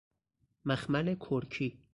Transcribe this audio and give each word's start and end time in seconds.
مخمل 0.65 1.15
کرکی 1.15 1.79